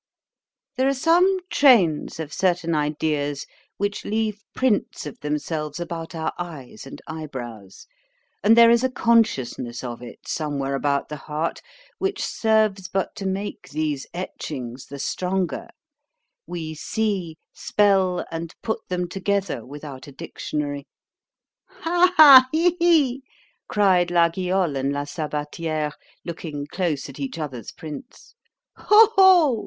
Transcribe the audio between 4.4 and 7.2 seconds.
prints of themselves about our eyes and